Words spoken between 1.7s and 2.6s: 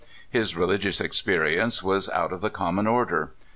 was out of the